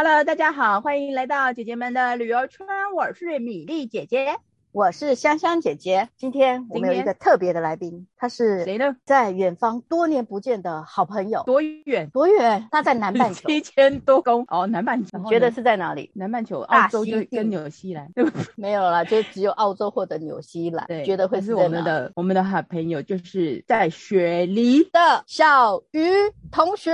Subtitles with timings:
[0.00, 2.64] Hello，大家好，欢迎来到姐姐们的旅游圈，
[2.94, 4.36] 我是米粒姐姐。
[4.78, 8.94] 我是香香姐姐，今天我们有一个特别的来宾，他是谁呢？
[9.04, 11.42] 在远方多年不见的好朋友。
[11.44, 12.08] 多远？
[12.10, 12.68] 多远？
[12.70, 15.18] 他在南半球， 七千多公哦，南半球。
[15.18, 16.12] 你觉得是在哪里？
[16.14, 18.24] 南半球，澳洲就跟纽西兰，对？
[18.54, 20.86] 没有啦，就只有澳洲或者纽西兰。
[20.86, 26.08] 对，觉得会是我们的我们的好朋友，就是在雪梨的小鱼
[26.52, 26.92] 同学，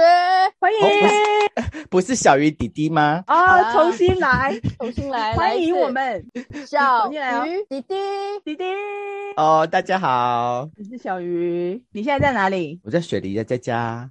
[0.59, 0.81] 欢迎。
[1.91, 3.23] 不是小鱼弟弟吗？
[3.27, 6.25] 啊，重新来，重新来，欢迎我们
[6.67, 7.74] 小鱼。
[7.75, 7.95] 弟弟，
[8.45, 8.65] 弟弟，
[9.37, 12.79] 哦，大家好，我是小鱼，你现在在哪里？
[12.85, 14.09] 我在雪梨，在家。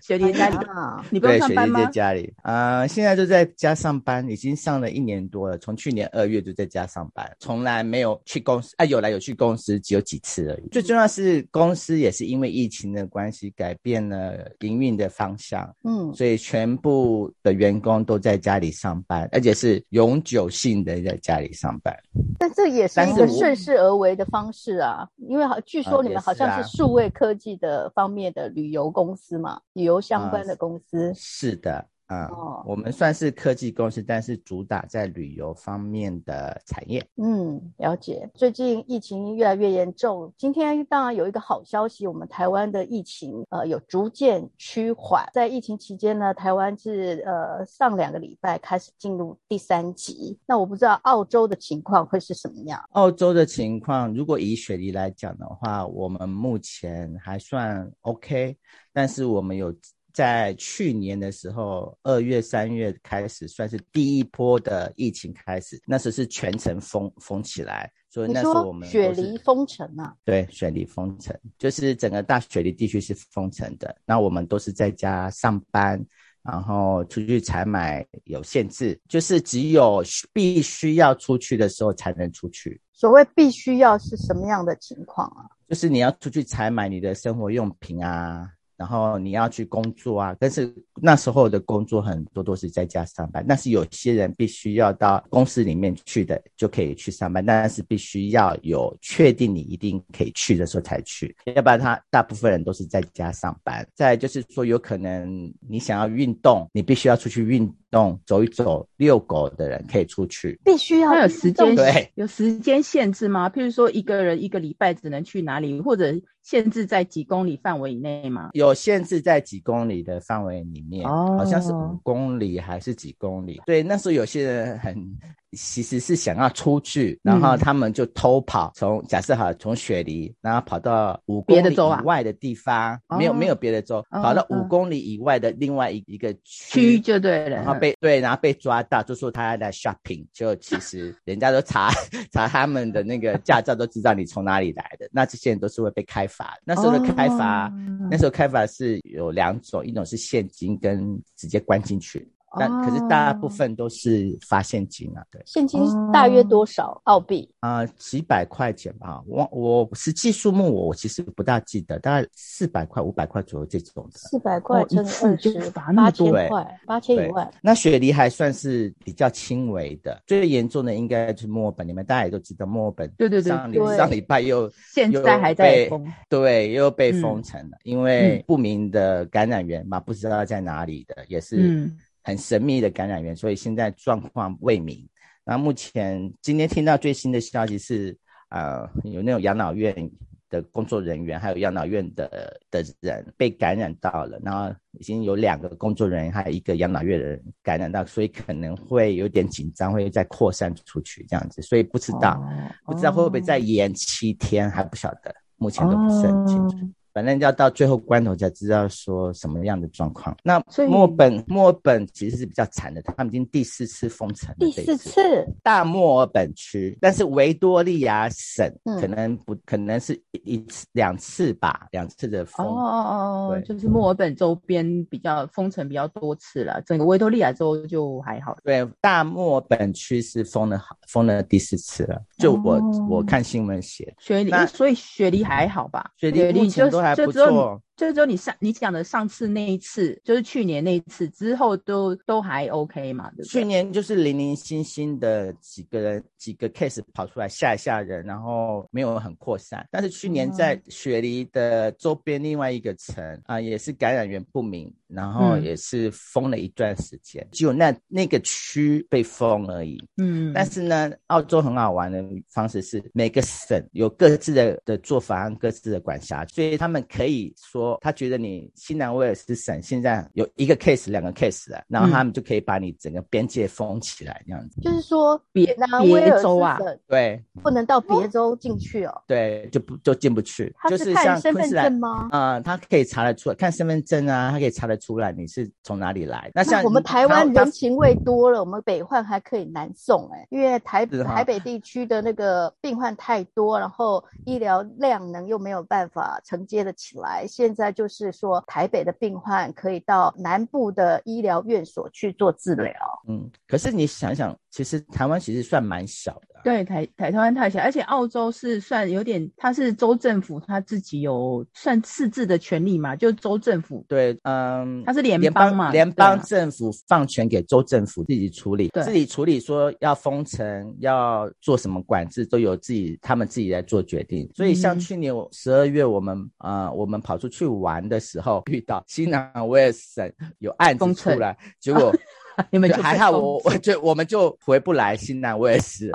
[0.00, 1.78] 雪梨家里啊，你不用上班吗？
[1.78, 5.58] 雪梨在家里啊、呃，现在就在家上班，已经上了一年多了。
[5.58, 10.68] 从去年二月就在家上班，从来没有去公司啊，有来有去公司，只有几次而已。
[10.68, 21.94] 最重要是公司也是因为疫情的关系，改变了营运的方向，嗯，所以全部的员工都在家里上班，而且是永久性的在家里上班。
[22.38, 29.32] 但这也是一个顺势而为的方式啊，因为好，据说你们好像是数位科技的方面的旅游公司。
[29.72, 37.04] 旅游相关的公司、嗯、是的，啊、嗯哦，我们算是科技公司，但是主打在旅游方面的产业。
[37.16, 38.28] 嗯，了解。
[38.34, 45.26] 最近疫情越来越严重，今天当然有一个好消息，我们台湾的疫情呃有逐渐趋缓。
[45.32, 50.38] 在疫情期间呢，台湾是呃上两个礼拜开始进入第三级。
[50.46, 52.82] 那我不知道澳洲的情况会是什么样？
[52.92, 58.56] 澳洲的情况，如果以雪梨来讲的话，我们目前还算 OK。
[58.94, 59.74] 但是我们有
[60.12, 73.94] 在去年的时候，二月、三月开始算是第一波的疫情开始，那时候是全城封封起来，所以那时候我们雪梨封城啊，对，雪梨封城，就是整个大雪梨地区是封城的。
[74.04, 76.04] 那我们都是在家上班，
[76.42, 82.80] 然后出去采买有限制，就是只有必须要出去的时候才能出去。
[82.92, 85.48] 所谓必须要是什么样的情况啊？
[85.68, 88.48] 就是你要出去采买你的生活用品啊。
[88.76, 103.86] 然后你要去工作啊，但是那时候的工作很多都是在家上班，但是有些人必须要到公司里面去的，就可以去上班，但是必须要有确定你一定可以去的时候才去，要不然他大部分人都是在家上班。
[103.94, 113.48] 再就是说，有可能你想要运动，你必须要出去运动，走一走，遛狗的人可以出去，必须要有时间，对，有时间限制吗？
[113.48, 116.12] 譬如说一个人一个礼拜只能去哪里，或者？
[116.42, 118.50] 限制在几公里范围以内吗？
[118.54, 123.62] 有限制在几公里的范围里面，哦，好像是五公里还是几公里？
[123.64, 125.16] 对，那时候有些人很。
[125.52, 141.90] 其实是想要出去，然后他们就偷跑，从、嗯、假设哈从雪梨，然后跑到五公里以外的地方，啊、没有没有别的州，哦、跑到五公里以外的另外一一个区就对了，然后被对，然后被抓到，就说他在 shopping，就其实人家都查
[142.32, 146.56] 查他们的那个驾照，都知道你从哪里来的，那这些人都是会被开罚。
[146.64, 147.72] 那时候的开罚，哦、
[148.10, 152.26] 那时候开罚是有两种，一种是现金跟直接关进去。
[152.58, 155.42] 但可是大部分都是发现金啊，对。
[155.46, 155.80] 现金
[156.12, 157.48] 大约多少澳币？
[157.60, 159.22] 啊、呃，几百块钱吧。
[159.26, 164.18] 我我实际数目我我其实不大记得，大概四百块、五百块左右这种的。
[164.18, 167.50] 四百块乘以二十，八千块，八千一万。
[167.62, 171.86] 那雪梨还算是比较轻微的，最严重的应该是墨尔本。
[171.86, 181.56] 你们大家也都知道，墨尔本对对对，上礼上礼拜又 现在还在封，对，又被封城了，嗯、因为不明的感染源嘛，不知道在哪里的，也是。
[181.58, 185.08] 嗯很神秘的感染源，所以现在状况未明。
[185.44, 188.16] 那目前今天听到最新的消息是，
[188.50, 190.10] 呃，有那种养老院
[190.48, 201.60] 的工作人员，还有养老院的的人被感染到了，然后已经有两个工作人员，还有一个养老院的人感染到，所以可能会有点紧张，会再扩散出去这样子。
[201.60, 206.76] 所以不知道，哦、不知道会不会再延七天，还不晓得，目前都不是很清楚。
[206.76, 210.34] 哦反正要到最后关头才知道说什么样的状况。
[210.42, 214.56] 那墨尔本，墨尔本其实是比较惨的，他们已经第四次封城了。
[214.58, 215.20] 第四次。
[215.62, 218.66] 大墨尔本区，但是维多利亚省
[219.00, 222.66] 可能不、嗯、可能是一次两次吧，两次的封。
[222.66, 228.56] 哦哦哦，就是墨尔本周边比较封城比较多次了，整个维多利亚州就还好。
[228.64, 232.20] 对，大墨尔本区是封了好，封了第四次了。
[232.38, 236.10] 就我、哦、我看新闻写，雪梨，所以雪梨还好吧？
[236.16, 237.01] 雪梨目前都。
[237.02, 237.80] 还不错。
[237.94, 243.30] 就只有你上你讲的上次那一次，就是去年那一次之后都都还 OK 嘛？
[243.30, 243.46] 对不对？
[243.46, 249.86] 去年就是零零星星的几个人几个 case 跑出来吓一吓人，然后没有很扩散。
[249.90, 260.02] 但是去年在雪梨的周边另外一个城啊、嗯呃，也是感染源不明，然后也是封了一段时间，嗯、只有那那个区被封而已。
[260.16, 274.80] 嗯，但是呢，澳洲很好玩的方式是每个省有各自的的做法和各自的管辖，所以他们可以说，他觉得你新南威尔士省现在有一个 case、两个 case 了，然后他们就可以把你整个边界封起来，这样子。
[274.80, 279.22] 就是说，别别州啊，对，不能到别州进去哦。
[279.26, 280.74] 对，就不就进不去。
[280.78, 282.28] 他是看身份证吗？
[282.30, 286.50] 啊、呃，他可以查得出来，看身份证啊，他可以查得出来你是从哪里来。
[286.54, 297.44] 那像那我们台湾人情味多了，我们北患还可以南送哎、欸，因为台台北地区的那个病患太多，然后医疗量能又没有办法承接得起来。
[297.46, 302.94] 现在就是说，台北的病患可以到南部的医疗院所去做治疗。
[303.28, 306.51] 嗯，可是你想想，其实台湾其实算蛮小的。
[306.62, 314.04] 对，台台台湾太小，而且澳洲是算有点，它是州政府他自己有算自治的权利嘛，就州政府。
[314.08, 324.48] 对，嗯，它是联邦嘛，联邦政府放权给州政府自己处理，自己处理说要封城，要做什么管制，都由自己他们自己来做决定。
[324.54, 332.12] 所以像去年十二月我们呃，我们跑出去玩的时候，遇到新南威尔士省有案子出来，结果。
[332.70, 336.10] 你们还好，我我就我们就回不来新南威尔士，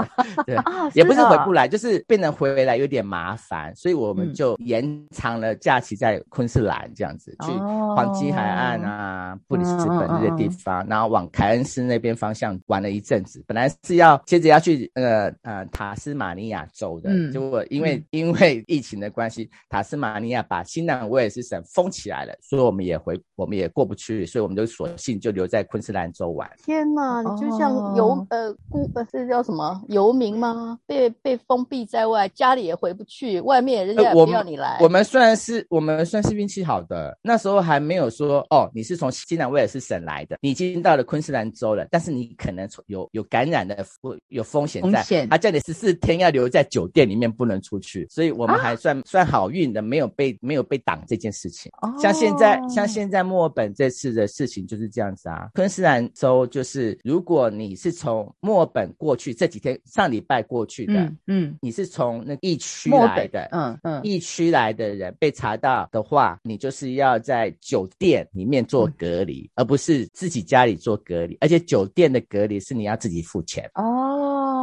[0.45, 0.55] 对，
[0.94, 7.51] 也不是回不来，就是变成回来有点麻烦，所以我们就延长了假期在昆士兰这样子，去
[7.95, 13.43] 黄金海岸啊、布里斯本这些地方，然后往凯恩斯那边方向玩了一阵子。
[13.47, 26.37] 本来是要接着要去那个呃塔斯马尼亚州的，结果因为因为疫情的关系，塔斯马尼亚把新南威尔士省封起来了，所以我们也回我们也过不去，所以我们就索性就留在昆士兰州。
[26.63, 28.28] 天呐，你就像游、oh.
[28.30, 30.78] 呃孤呃是叫什么游民吗？
[30.86, 34.75] 被被封闭在外，家里也回不去，外面人家也不要你来。
[34.75, 43.86] 呃、我，我们虽然是我们算是运气好的，那时候还没有说哦，你是从新南威尔士省来的，你已经到了昆士兰州了，但是你可能有有感染的
[44.30, 51.72] 有风险在，风险他叫你十四天要留在酒店里面不能出去，所以我们还算、啊、算好运的，没有被没有被挡这件事情。
[51.81, 52.01] Oh.
[52.01, 56.10] 像现在像现在墨尔本这次的事情就是这样子啊，昆士兰。
[56.17, 61.57] 州就是，如果你是从墨尔本过去，这几天上礼拜过去的，嗯，嗯。
[61.61, 73.69] 你是从那疫区来的，嗯嗯，疫区来的人被查到的话，你就是要在酒店里面做隔离，嗯、而不是自己家里做隔离，而且酒店的隔离是你要自己付钱。
[73.75, 74.16] 哦。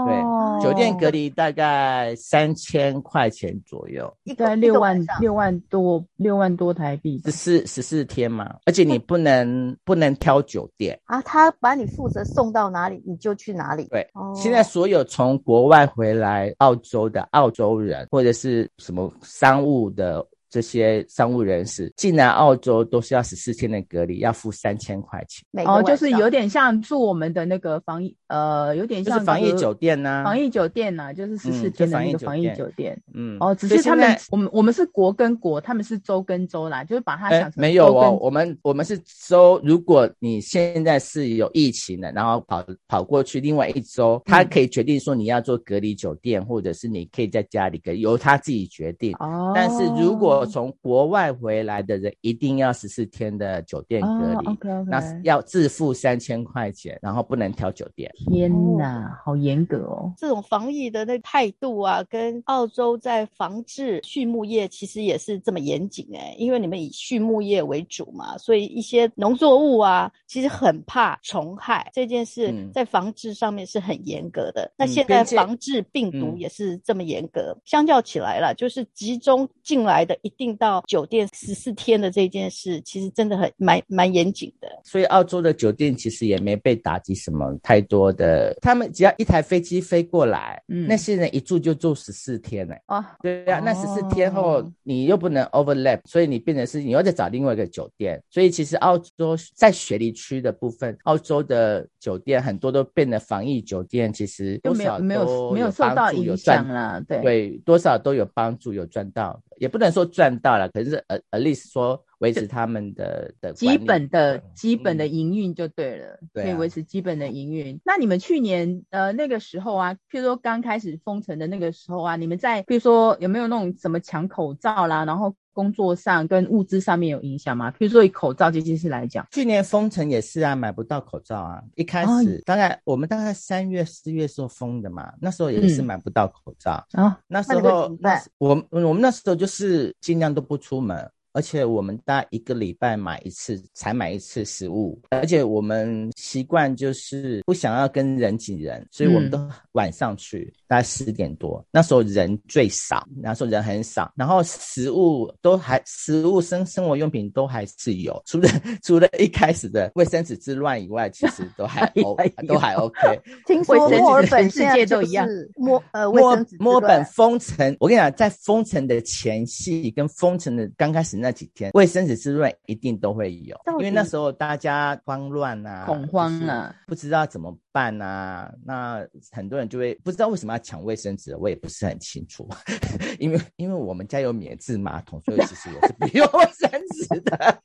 [0.05, 11.45] 对，酒店隔离大概三千块钱左右，一个六万六万多六万多台币，十四十四天嘛，而且你不能不能挑酒店啊，他。
[11.45, 13.87] 他把你负责送到哪里，你就去哪里。
[13.91, 20.25] 对，哦现在所有从国外回来澳洲的澳洲人，或者是什么商务的。
[20.55, 25.67] 这些商务人士进来澳洲都是要十四天的隔离，要付三千块钱。
[25.67, 30.23] 哦，就是有点像住我们的那个防疫，呃，有点像、就是、防疫酒店呐、啊。
[30.23, 32.97] 防疫酒店呐、啊，就是十四天的那个防疫酒店。
[33.15, 38.97] 嗯，哦，只是他们，我们我们是国跟国，他们是州跟州啦，就是把它想成、欸、没有哦，我们我们是
[39.27, 39.61] 州。
[39.65, 49.13] 如果你现在是有疫情的，然后跑跑过去另外一州，他可以决定说你要做隔离酒店，或者是你可以在家里隔，由他自己决定。
[49.19, 54.85] 哦，但是如果从国外回来的人一定要十四天的酒店隔离，oh, okay, okay.
[54.85, 58.11] 那要自付三千块钱，然后不能挑酒店。
[58.31, 60.13] 天哪，哦、好严格哦！
[60.17, 74.63] 这种防疫的那态度啊，跟澳洲在防治畜牧业其实也是这么严谨哎，因为你们以畜牧业为主嘛，所以一些农作物啊，其实很怕虫害这件事，在防治上面是很严格的。
[74.63, 80.83] 嗯、那现在防治病毒也是这么严格，嗯、相较起来了，就是集中进来的一定到。
[80.87, 84.69] 酒店十四天的这件事，其实真的很蛮蛮严谨的。
[84.85, 88.55] 所以澳洲的酒店其实也没被打击什么太多的。
[88.61, 92.75] 他们只要一台飞机飞过来，嗯，那些人一住就住十四天呢。
[92.89, 98.23] 哦，对呀、啊，那十四天后你又不能 overlap，所以你变成是你要再找另外一个酒店。
[98.31, 107.01] 所以其实澳洲在雪梨区的部分，澳洲的酒店很多都变得防疫酒店，其实多少都没有没有受到影响了。
[107.09, 109.41] 对对，多少都有帮助，有赚到。
[109.59, 117.79] 也不能说赚到了，可是呃，at least 说维持他们的的基本的基本的营运就对了，嗯、可以维持基本的营运。
[117.85, 127.71] 那你们去年呃那个时候啊，譬如说刚开始封城的那个时候啊，你们在譬如说有没有那种什么抢口罩啦，然后工作上跟物资上面有影响吗？
[127.73, 131.63] 譬如说以口罩这件事来讲，去年封城也是啊，买不到口罩啊。
[131.77, 136.87] 一开始、哦、大概我们大概三月四月时候封的嘛，那时候也是买不到口罩啊。
[136.95, 141.09] 嗯、那时候那我我们那时候就是尽量都不出门。
[141.35, 144.97] 而且我们大概一个礼拜买一次，才买一次食物。
[145.11, 149.37] 而且我们习惯就是不想要跟人挤人，所以我们都
[149.73, 158.49] 晚上去，嗯、大概十点多，那时候人最少，那时候人很少，然后食物都还，食物生生活用品都还是有，除了
[158.85, 163.21] 除了一开始的卫生纸之乱以外，其实都还 O，都还 OK。
[163.45, 165.27] 听说墨尔本世界都一样，
[165.57, 171.24] 墨呃墨墨尔本封城，我跟你讲，在封城的前夕跟封城的刚开始。
[171.25, 178.53] 那几天卫生纸之乱一定都会有，因为那时候大家慌乱啊，恐慌啊，不知道怎么办啊。
[178.63, 179.03] 那
[179.33, 182.47] 很多人就会不知道为什么要抢卫生纸，我也不是很清楚。
[183.19, 187.63] 因为因为我们家有免治马桶，所以其实我是不 用卫生纸的。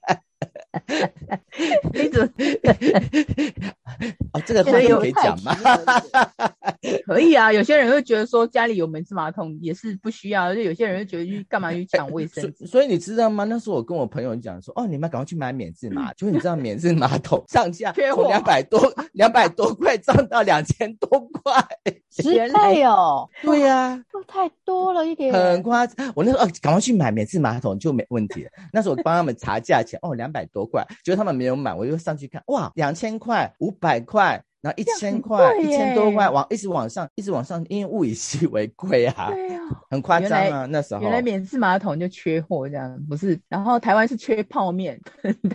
[1.94, 2.32] 你怎么？
[4.32, 5.54] 哦，这个话可以讲吗？
[7.10, 12.68] 可以啊，有些人会觉得说家里有免治马桶也是不需要，而且有些人会觉得去干嘛去抢卫生纸、欸。
[12.68, 13.46] 所以你知道吗？
[13.46, 18.80] 那时候我跟我朋友讲说，哦，你们赶快去买免治马桶， 就是你知道免治马桶上架从两百多
[19.13, 21.51] 两百多块涨到两千多块，
[22.12, 23.28] 十倍哦。
[23.42, 26.13] 对呀、啊，都太多了一点，很夸张。
[26.16, 28.51] 我那时候哦，赶快去买免治马桶就没问题了。
[28.72, 34.39] 那时候我帮他们查价钱，哦，两百多块，结果他们没有买，我就上去看，哇，两千块，五百块。
[34.62, 40.66] 然后一千块，一千多块，往一直往上，一直往上，因为物以稀为贵啊，对啊，很夸张啊。
[40.66, 43.39] 那时候原来免治马桶就缺货这样，不是？
[43.48, 45.00] 然后台湾是缺泡面，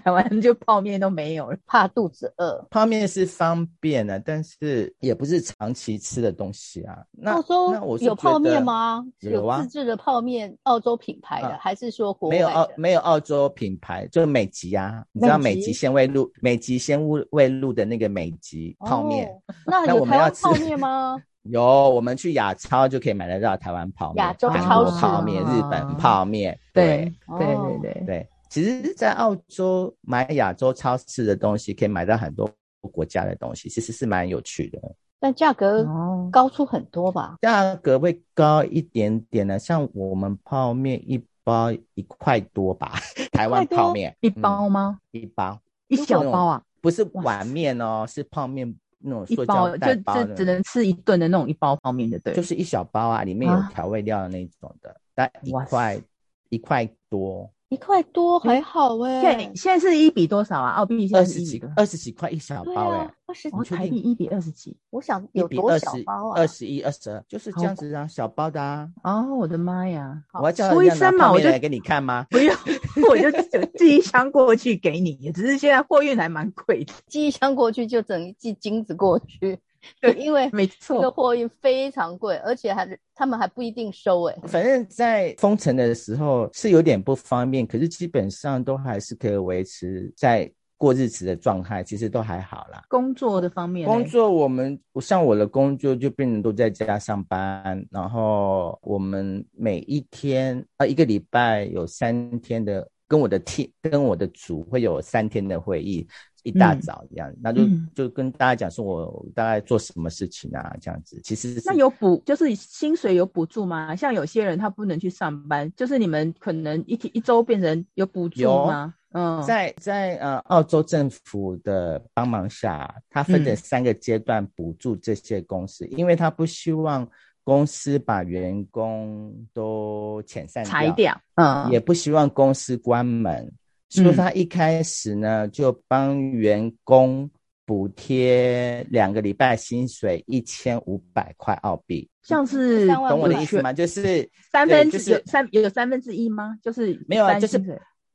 [0.02, 2.66] 台湾就泡面都没有了，怕肚子饿。
[2.70, 6.96] 泡面是方便的，但是也不是长期吃的东西啊。
[7.10, 9.04] 那澳洲那我有泡面吗？
[9.20, 12.36] 有啊，自制的泡面，澳洲品牌的，啊、还是说国外？
[12.36, 16.98] 没有澳没有澳洲品牌，就是美极啊，你知道美极鲜味露，美极鲜
[17.30, 19.28] 味露的那个美极泡面。
[19.28, 21.16] 哦那有台湾泡面吗？
[21.44, 26.58] 有，我们去亚超就可以买得到台湾泡面、亚洲超市泡面、日本泡面。
[26.72, 32.50] 对对对对对，其实，在澳洲买亚洲超市的东西，可以买到很多
[32.90, 34.78] 国家的东西，其实是蛮有趣的。
[35.20, 35.86] 但价格
[36.30, 37.36] 高出很多吧？
[37.42, 42.92] 价格会高一点点呢，像我们泡面一包一块多吧，
[43.32, 44.98] 台湾泡面一包吗？
[45.10, 45.58] 一包
[45.88, 46.62] 一小包啊？
[46.80, 48.74] 不是碗面哦，是泡面。
[49.04, 56.00] 那种塑一包就就只能吃一顿的那种一包泡面的，对，就是一小包啊，里面有调味料的那种的，大概、啊、一块
[56.48, 57.50] 一块多。
[57.70, 60.70] 一块多还好哎、欸，现现在是一比多少啊？
[60.72, 66.38] 澳币二十几个，二十几块一小包哎、欸，二十几台币一比二十几，我想有多小包啊？
[66.38, 68.88] 二十一、二十二，就是这样子啊，小包的啊。
[69.02, 70.22] 哦，我的妈呀！
[70.34, 72.24] 我要叫出一声嘛，我就来给你看吗？
[72.30, 72.54] 不用，
[73.08, 73.30] 我就
[73.78, 75.30] 寄一箱过去给你。
[75.32, 79.58] 只是现在货运还蛮贵的，寄一箱过去就等于寄金子过去。
[80.00, 84.36] 对，因为没错，这个货运非常贵，而且还他们还不一定收哎。
[84.46, 90.50] 反正，在封城的时候是有点不方便，可是基本上都还是可以维持在
[90.84, 92.84] 过日子的状态，其实都还好啦。
[92.88, 106.06] 工作的方面，工作我们像我的工作就变成都在家上班，然后我们每一天啊一个礼拜有三天的跟我的 team 跟我的组会有三天的会议。
[106.46, 107.62] 一大早这样，嗯、那就
[107.94, 110.76] 就跟大家讲说，我大概做什么事情啊？
[110.78, 113.96] 这样子，其实那有补，就是薪水有补助吗？
[113.96, 118.92] 像有些人他不能去上班，就是你们可能一天一周变成有补助吗？
[119.14, 127.08] 嗯，在在呃澳洲政府的帮忙下，他分成三个阶段补助这些公司，嗯、因为他不希望
[127.44, 133.52] 公司把员工都遣散裁掉，嗯，也不希望公司关门。
[133.88, 137.30] 所以他一开始呢，就帮员工
[137.64, 143.72] 补贴两个礼拜薪水一千五百块澳币，像是懂我的意思吗？
[143.72, 146.58] 就是三分之有三有三分之一吗？
[146.60, 147.56] 就是没有啊，就是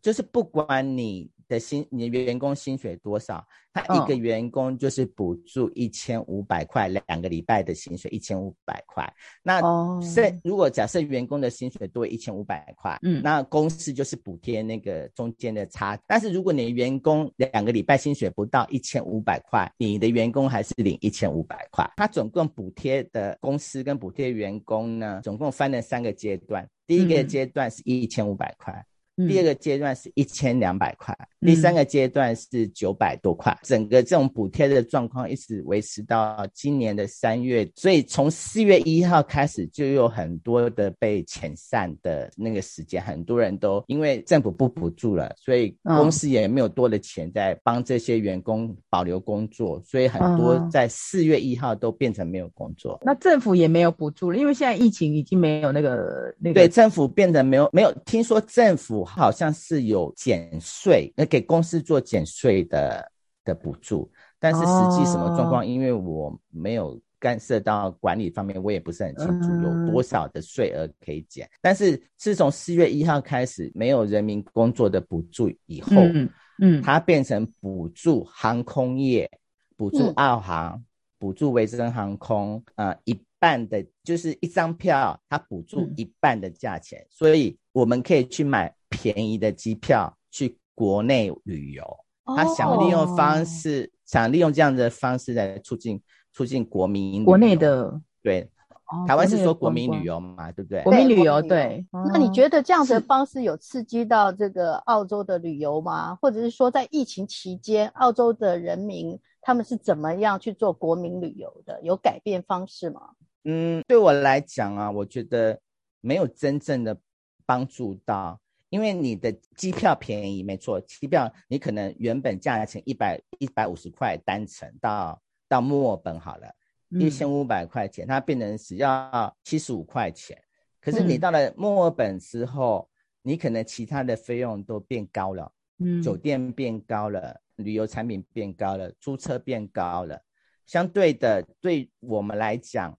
[0.02, 1.30] 就是不管你。
[1.50, 3.44] 的薪，你的员工薪水多少？
[3.74, 9.12] 他一个员工就是补助一千五百块，两个礼拜的薪水一千五百块。
[9.42, 9.60] 那
[10.00, 16.00] 是如果假设员工的薪水多一千五百块，嗯，那公司就是补贴那个中间的差。
[16.06, 21.84] 但是如果你的员工两个礼拜薪水不到一千五百块，你的员工还是领一千五百块。
[21.98, 26.70] 他总共补贴的公司跟补贴员工呢，总共分了三个阶段。
[26.86, 28.86] 第一个阶段是一千五百块。
[29.28, 33.58] 第二个阶段是一千两百块，第三个阶段是九百多块。
[33.64, 53.00] 整个这种补贴的状况一直维持到今年的三月，所以从四月一号开始就有很多的被遣散的那个时间，很多人都因为政府不补助了，所以公司也没有多的钱在帮这些员工保留工作，所以很多在四月一号都变成没有工作。
[53.04, 56.54] 那政府也没有补助了，因为现在疫情已经没有那个那个。
[56.54, 63.12] 对，政府变得没有没有，听说政府好像是有减税，呃，给公司做减税的
[63.44, 71.50] 的补助，但是实际什么状况，因为我没有干涉到管理方面，我也不是很清楚有多少的税额可以减。
[71.62, 76.30] 但是自从四月一号开始没有人民工作的补助以后，嗯，
[76.62, 79.30] 嗯，它变成补助航空业，
[79.76, 80.82] 补助澳航，
[81.20, 83.20] 补助维珍航空，呃，一。
[83.42, 91.82] 半的，就是一张票，它补助一半的价钱，嗯，所以我们可以去买便宜的机票去国内旅游。
[92.26, 96.02] 他想利用方式，哦，想利用这样的方式来促进
[96.34, 98.46] 促进国民国内的对，
[98.92, 100.82] 哦，台湾是说国民旅游嘛，对不对？
[100.84, 101.86] 国民旅游对。
[102.12, 106.16] 那你觉得这样的方式有刺激到这个澳洲的旅游吗？
[106.22, 111.80] 或者是说，在疫情期间，澳洲的人民他们是怎么样去做国民旅游的？
[111.84, 113.12] 有改变方式吗？
[113.44, 115.60] 嗯，对我来讲啊，我觉得
[116.02, 116.98] 没有真正的
[117.46, 126.54] 帮助到，因为你的机票便宜，没错，机票你可能原本价钱一百一百五十块单程到到墨尔本好了，
[126.90, 130.42] 一千五百块钱，它变成只要七十五块钱。
[130.82, 132.90] 可是你到了墨尔本之后，
[133.22, 140.22] 你可能其他的费用都变高了，嗯，酒店变高了，旅游产品变高了，租车变高了，
[140.66, 142.98] 相对的，对我们来讲。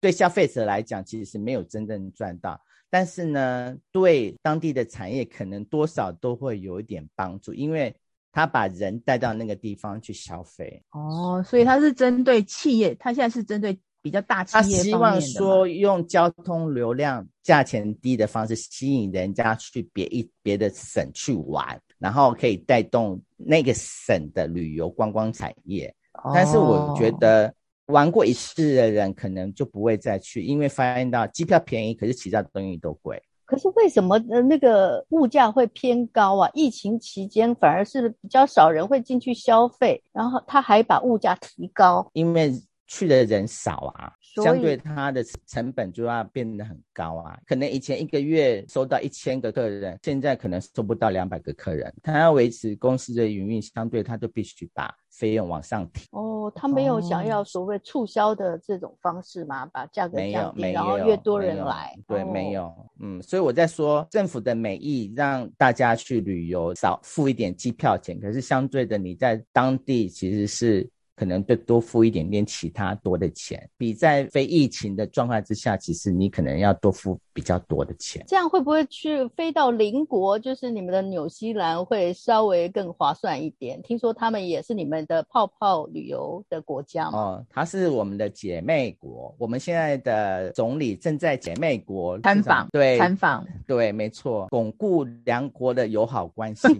[0.00, 7.94] 对消费者来讲，其实是没有真正赚到，但是呢，对当地的产业可能多少都会有一点帮助，因为
[8.32, 10.82] 他把人带到那个地方去消费。
[10.90, 14.76] 哦，所以他是针对企业，他现在是针对比较大企业。
[14.78, 25.94] 他希望说用交通流量价钱低的方式吸引人家去别一别的省去玩，然后可以带动那个省的旅游观光产业。
[26.14, 27.54] 哦，但是我觉得。
[27.86, 33.20] 玩过一次的人可能就不会再去，因为发现到机票便宜，可是其他东西都贵。
[33.52, 36.48] 可是为什么呃那个物价会偏高啊？
[36.54, 42.50] 疫情期间反而是比较少人会进去消费，然后他还把物价提高，因为
[42.86, 47.38] 去的人少啊，相对它的成本就要变得很高啊。
[47.46, 54.94] 可能以前一个月收到一千个客人，现在可能收不到两百个客人，他要维持公司的营运，相对他就必须把。
[55.12, 59.66] 费用往上提哦，他没有想要所谓促销的这种方式吗？
[59.66, 61.94] 把价格降低，然后越多人来。
[62.08, 70.88] 对，没有，嗯，所以我在说政府的美意让大家去旅游少付一点机票钱，可是相对的你在当地其实是。
[71.22, 78.24] 可能就多付一点点其他多的钱，比在非疫情的状态之下，其实你可能要多付比较多的钱。
[78.26, 83.80] 这样会不会去飞到邻国，就是你们的纽西兰会稍微更划算一点？
[83.82, 87.16] 听说他们也是你们的泡泡旅游的国家吗？
[87.16, 89.32] 哦，它是我们的姐妹国。
[89.38, 96.66] 我们现在的总理正在姐妹国参访，对，参访，对，没错，巩固两国的友好关系。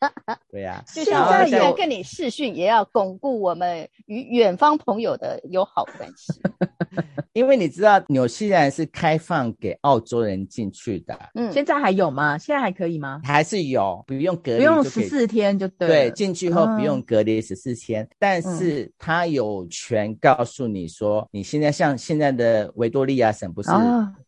[0.50, 6.40] 对呀、啊，就现在也跟你视讯，也要巩固我们与远方朋友的友好关系。
[7.32, 11.16] 因为你知道，纽西兰是开放给澳洲人进去的。
[11.34, 12.36] 嗯，现在还有吗？
[12.36, 13.20] 现在还可以吗？
[13.22, 15.86] 还是有，不用隔离，不用十四天就对。
[15.86, 23.70] 对，进去后不用隔离十四天，嗯，但是他有权告诉你说，你现在像现在的维多利亚省不是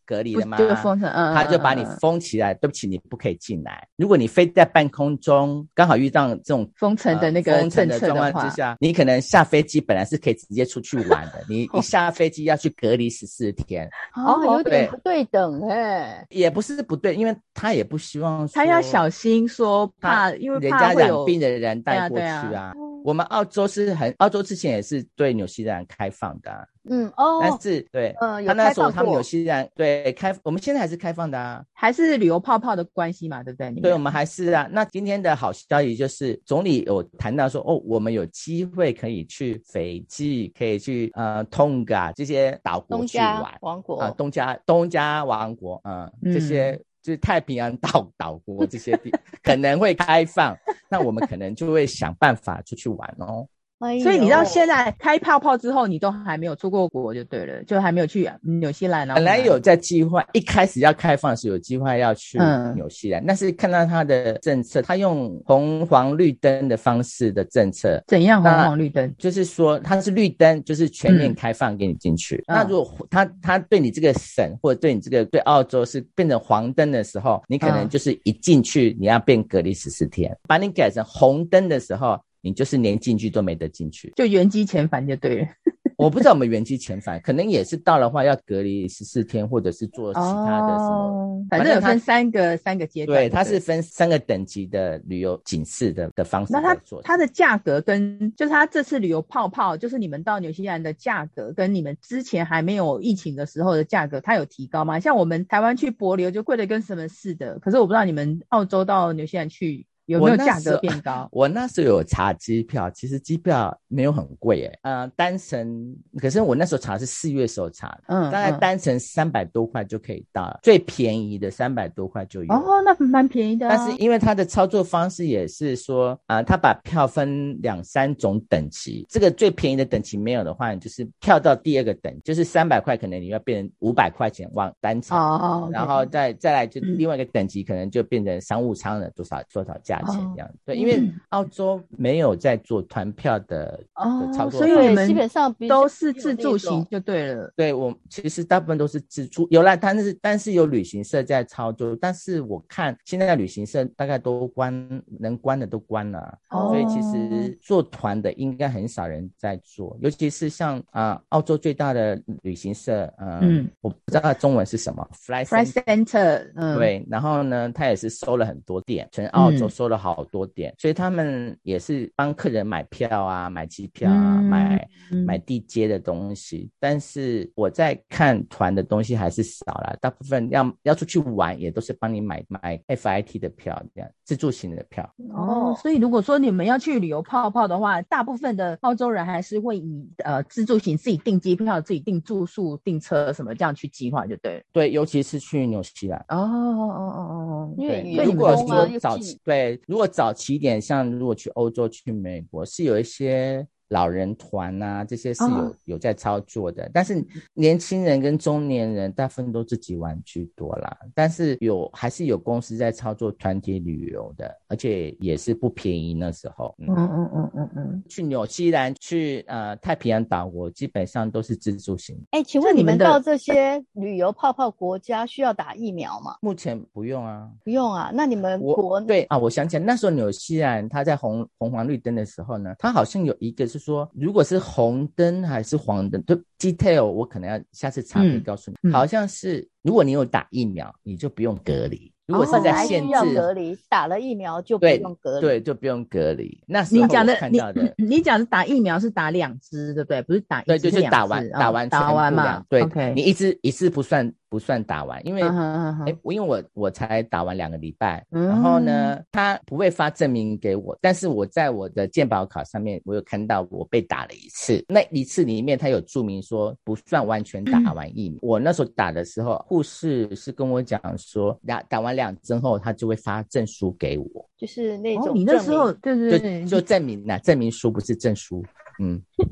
[0.05, 0.57] 隔离了吗？
[0.57, 3.85] 就封城，嗯，他就把你封起来，嗯，对不起，你不可以进来。
[3.97, 12.93] 如果你飞在半空中，刚好遇到这种封城的那个封城的状况之下，你可能下飞机本来是可以直接出去玩的，你 一下飞机要去隔。
[12.93, 22.45] 离十四天哦，有点不对等哎，也不是不对，因为他也不希望他要小心说怕，因为人家染病的人带过去啊。
[22.53, 33.71] 啊啊我们澳洲是很，澳洲之前也是对纽西兰开放的、啊，嗯哦，但是对，嗯、呃，他那时候他们纽西兰对开，我们现在还是开放的啊，还是旅游泡泡的关系嘛，对不对？
[33.81, 34.67] 对，我们还是啊。
[34.71, 46.79] 那今天的好消息就是，总理有谈到说，哦，我们有机会可以去斐济，可以去呃东加这些岛国去玩，王国啊，东加东加王国，嗯，这些。
[47.03, 49.11] 就是太平洋岛岛国这些地
[49.43, 50.57] 可能会开放，
[50.89, 53.45] 那我们可能就会想办法出去玩哦。
[53.83, 59.05] 哎、所以你到现在开泡泡之后，你都还没有出过国就对了，就还没有去纽西兰。
[59.09, 62.37] 本来有在计划，一开始要开放的时候有计划要去
[62.75, 69.13] 纽西兰，嗯、但是看到他的政策，他用红黄绿灯的方式的政策，怎样红黄绿灯？
[69.17, 72.37] 就是说他是绿灯，就是全面开放给你进去。
[72.47, 82.17] 嗯、那如果他他对你这个省或者对你这个对澳洲是变成黄灯的时候，你可能就是一进去你要变隔离十四天，嗯、把你改成红灯的时候。
[82.43, 85.47] 你就是连进去都没得进去，就原机遣返就对了。
[85.95, 93.17] 我不知道我们原机遣返，可能也是到的话要隔离十四天，或者是做其他的什么，哦、反正有分三个三个阶段。
[93.17, 96.51] 对，它是分三个等级的旅游警示的的方式。
[96.51, 104.99] 那它它的价格跟就是它这次旅游泡泡，就是你们到纽西兰的价格，跟你们之前还没有疫情的时候的价格，它有提高吗？
[104.99, 109.85] 像我们台湾去柏流就贵的跟什么似的，可是我不知道你们澳洲到纽西兰去。
[110.05, 111.27] 有没有价格变高？
[111.31, 114.79] 我那时候有查机票，其实机票没有很贵诶。
[114.81, 122.53] 呃，单程，可是我那时候查是四月时候查，嗯，大概单程三百多块就可以到了，嗯、最便宜的三百多块就有。
[122.53, 123.75] 哦，那蛮便宜的、啊。
[123.75, 139.92] 但是因为它的操作方式也是说，啊、呃，它把票分两三种等级，这个最便宜的等级没有的话，你就是跳到第二个等，就是三百块，可能你要变成五百块钱往单程，哦，然后再再来就另外一个等级，可能就变成商务舱的多少多少价。
[139.93, 147.53] 价钱这样对，因为澳洲没有在做团票的哦，操作，所以你们基本上都是自助型就对了。
[147.55, 154.73] 对，我其实大部分都是自助，有啦，但是但是有旅行社在操作，但是我看现在的旅行社大概都关，
[155.19, 169.82] 能关的都关了，所以其实做团的应该很少人在做，尤其是像啊澳洲最大的旅行社，嗯，我不知道它中文是什么，Fly Center，嗯，对，然后呢，他也是收了很多店，全澳洲收。
[169.83, 174.89] 收了好多点，所以他们也是帮客人买票啊，买机票啊，嗯、买
[175.25, 176.71] 买地接的东西。
[176.79, 185.03] 但是我在看团的东西还是少了，大部分要要出去玩也都是帮你买买 FIT 的票，这样自助型的票。
[185.33, 194.63] 哦，所以如果说你们要去旅游泡泡的话，大部分的澳洲人还是会以呃自助型自己订机票、自己订住宿、订车什么这样去计划，就对。
[194.71, 196.17] 对，尤其是去纽西兰。
[196.29, 199.72] 哦哦哦哦哦，因为如果说早期对。
[199.87, 203.67] 如果早起点，像如果去欧洲、去美国，是有一些。
[203.93, 210.97] 老人团啊，这些是有、哦、有在操作的，但是年轻人跟中年人大部分都自己玩居多啦。
[211.13, 216.73] 但是有还是有公司在操作团体旅游的，而且也是不便宜那时候。
[216.79, 218.03] 嗯嗯嗯嗯嗯。
[218.09, 222.19] 去纽西兰、去呃太平洋岛国，基本上都是自助型。
[222.31, 226.35] 哎，请问你们到这些旅游泡泡国家需要打疫苗吗？
[226.41, 228.09] 目前不用啊，不用啊。
[228.11, 233.82] 那你们国对啊，我想起来那时候纽西兰它在红红黄绿灯的时候呢，它好像有一个是。
[233.83, 238.77] 说如果是红灯还是黄灯，就 detail 我可能要下次查可以告诉你。
[238.83, 242.11] 嗯、好像是如果你有打疫苗，你就不用隔离。
[242.25, 246.57] 如果是在限制隔离，打了疫苗就不用隔离，对，就不用隔离。
[246.65, 250.21] 那你讲的，你你讲的打疫苗是打两支，对不对？
[250.21, 252.63] 不是打一支，对，就是打完打完打完嘛。
[252.69, 252.81] 对，
[253.13, 254.33] 你一支一次不算。
[254.53, 268.37] 不算打完，因为哎，我因为我我才打完两个礼拜，然后呢，他不会发证明给我，但是我在我的健保卡上面，我有看到我被打了一次，那一次里面他有注明说不算完全打完疫苗。
[268.43, 278.63] 我那时候打的时候，护士是跟我讲说，打打完两针后，他就会发证书给我，就是那种你那时候对对对，就证明那证明书不是证书，
[278.99, 279.21] 嗯。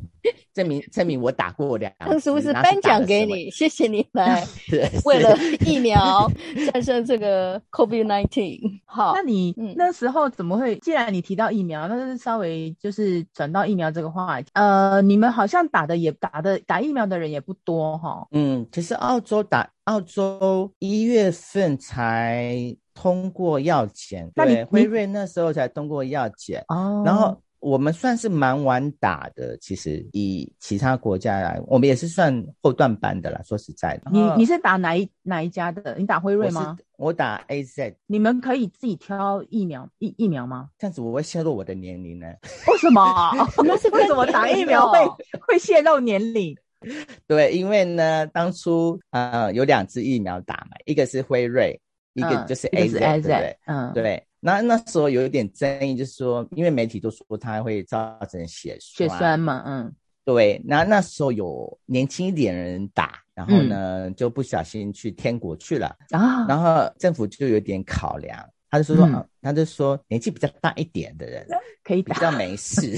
[0.54, 3.50] 证明证明我打过两当时不是颁奖给你？
[3.50, 4.24] 谢谢你们，
[5.04, 6.30] 为了疫苗
[6.72, 8.82] 战胜这个 COVID-19。
[8.86, 10.76] 好，那你那时候怎么会？
[10.76, 14.50] 既然你提到疫苗，那就是稍微就是转到疫苗这个话题。
[14.54, 18.28] 呃，你们好像打的也打的打疫苗的人也不多哈。
[18.32, 27.42] 嗯，其实澳洲打澳洲一月份才通过药检，对辉瑞那时候才通过药检哦，然后。
[27.62, 33.40] 我们算是蛮晚打的，其实以其他国家来，我们也是算后段班的啦。
[33.44, 35.96] 说实在的，你你是打哪一哪一家的？
[35.98, 36.76] 你打辉瑞吗？
[36.98, 37.94] 我，我打 AZ。
[38.08, 40.70] 你们可以自己挑疫苗疫疫苗吗？
[40.78, 42.28] 这样子我会泄露我的年龄呢？
[42.68, 43.32] 为什么？
[43.64, 45.00] 那是为什么打疫苗会
[45.48, 46.58] 会泄露年龄？
[47.28, 51.80] 对，因为呢，当初呃有两支疫苗打嘛，一个是辉瑞，
[52.14, 53.58] 一个就是 AZ，对不对？
[53.68, 54.28] 嗯，对。
[54.44, 59.94] 那那时候有一点争议，就是说，因为媒体都说它会造成血血栓嘛，嗯，
[60.26, 60.60] 对。
[60.66, 71.46] 那那时候有年轻一点的人打，然后呢、嗯、就不小心去天国去了，啊，然后政府就有点考量，他就说，嗯、他就说年纪比较大一点的人
[71.84, 72.96] 可以比较没事，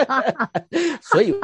[1.00, 1.34] 所以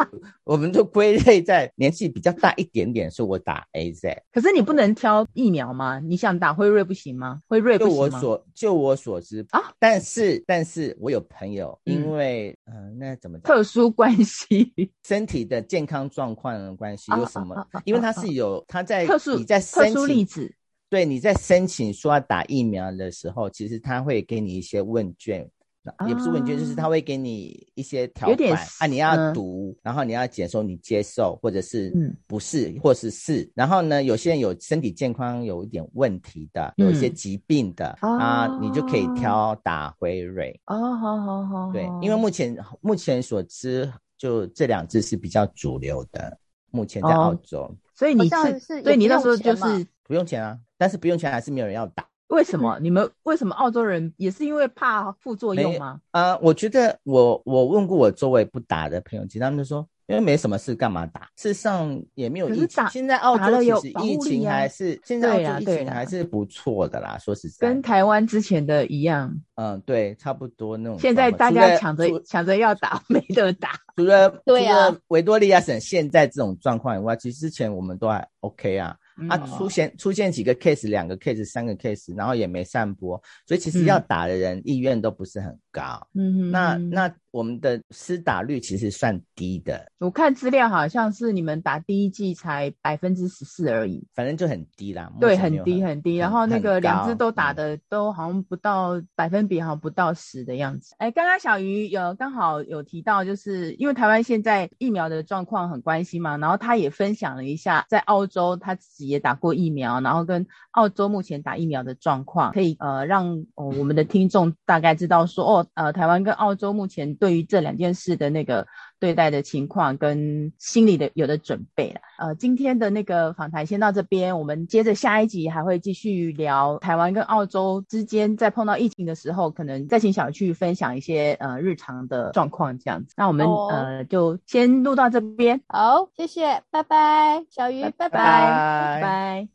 [0.45, 4.19] 我们就归类在年纪比较大一点点，说我打 AZ。
[4.31, 5.99] 可是你不能挑疫苗吗？
[5.99, 7.41] 你想打辉瑞不行吗？
[7.49, 7.95] 辉瑞不行？
[7.95, 14.75] 就我所就我所知啊，但是但是我有朋友因为嗯、呃，那怎么特殊关系，
[15.07, 17.55] 身体的健康状况的关系有什么？
[17.55, 20.55] 啊啊啊啊、因为他是有他在特殊你在特殊例子。
[20.93, 25.49] 对，你在申请说要打疫苗的时候，其实他会给你一些问卷，
[25.97, 31.91] 啊、也不是问卷，就是他会给你一些条款啊，你要读，嗯、然后你要解说你接受或者是
[32.27, 33.51] 不是，嗯、或是是。
[33.55, 40.61] 然后呢，有些人有身体健康有一点问题的，有一些疾病的、嗯、啊，你就可以挑打辉瑞。
[40.67, 41.73] 哦，好好好。
[41.73, 46.37] 对，因为目前目前所知，就这两支是比较主流的，
[46.71, 47.61] 目前在澳洲。
[47.61, 50.59] 哦、所以你是，是所以你那时候就是不用钱啊。
[50.79, 52.79] 但是不用钱还是没有人要打，为什么？
[52.81, 56.01] 你们为什么澳洲人也是因为怕副作用吗？
[56.11, 61.29] 啊、呃，我觉得我我问过我周围不打的朋友，其实他们就说，因为没什么事，干嘛打？
[61.37, 62.85] 事实上也没有疫情。
[62.89, 69.33] 现在澳洲其实疫情还是现在澳洲疫情还是不错的啦，说实在，跟台湾之前的一样。
[69.55, 70.99] 嗯，对，差不多那种。
[70.99, 73.79] 现在大家抢着抢着要打， 没得打。
[73.95, 78.97] 除了对啊，维多利亚省现在这种状况以外，其实之前我们都还 OK 啊。
[79.29, 86.07] 啊，出现出现几个 case，两个 case，三个 case，然后也没散播，所以其实要打的人意愿都不是很高。
[86.15, 87.15] 嗯，那那。
[87.33, 95.11] 我们的施打率其实算低的，我看资料好像是你们打第一剂才百分之十四而已，反正就很低啦。
[95.19, 96.17] 对，很低很低。
[96.17, 100.95] 然后那个两只都打的都好像不到百分比，好像不到十的样子。
[100.99, 117.17] 哎，刚刚小鱼有刚好有提到，就是因为台湾现在疫苗的状况很关心嘛，然后他也分享了一下在澳洲他自己也打过疫苗，然后跟澳洲目前打疫苗的状况，可以呃让哦我们的听众大概知道说哦呃台湾跟澳洲目前。
[117.23, 118.67] 对于这两件事的那个
[118.99, 122.01] 对待的情况跟心理的有的准备了。
[122.19, 133.15] 呃，今天的那个访谈先到这边，我们接着下一集还会继续聊台湾跟澳洲之间在碰到疫情的时候，可能再请小鱼去分享一些呃日常的状况这样子。
[133.17, 138.19] 那我们、哦、呃就先录到这边，好，谢谢，拜拜，小鱼，拜拜，拜拜。
[138.19, 139.49] 拜拜。